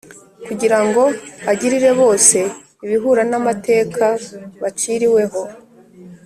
[0.45, 1.03] kugira ngo
[1.51, 2.37] agirire bose
[2.85, 4.05] ibihura n’amateka
[4.61, 5.43] baciriwe ho